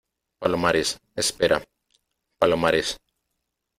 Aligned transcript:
palomares, 0.39 0.99
espera. 1.15 1.61
palomares. 2.39 2.99